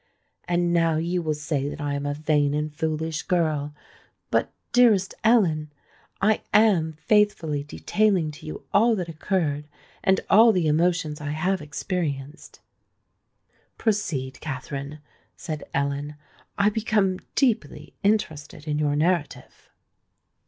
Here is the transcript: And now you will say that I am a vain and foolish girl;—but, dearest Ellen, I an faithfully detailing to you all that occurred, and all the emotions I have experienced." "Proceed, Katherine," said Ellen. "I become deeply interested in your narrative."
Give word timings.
And 0.45 0.73
now 0.73 0.97
you 0.97 1.21
will 1.21 1.35
say 1.35 1.69
that 1.69 1.79
I 1.79 1.93
am 1.93 2.07
a 2.07 2.15
vain 2.15 2.55
and 2.55 2.73
foolish 2.75 3.21
girl;—but, 3.21 4.51
dearest 4.73 5.13
Ellen, 5.23 5.71
I 6.19 6.41
an 6.51 6.93
faithfully 6.93 7.63
detailing 7.63 8.31
to 8.31 8.47
you 8.47 8.65
all 8.73 8.95
that 8.95 9.09
occurred, 9.09 9.67
and 10.03 10.19
all 10.27 10.51
the 10.53 10.65
emotions 10.65 11.21
I 11.21 11.29
have 11.29 11.61
experienced." 11.61 12.61
"Proceed, 13.77 14.39
Katherine," 14.41 15.01
said 15.37 15.65
Ellen. 15.71 16.15
"I 16.57 16.71
become 16.71 17.19
deeply 17.35 17.93
interested 18.01 18.67
in 18.67 18.79
your 18.79 18.95
narrative." 18.95 19.69